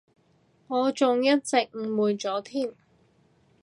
[0.65, 2.73] 我仲一直誤會咗添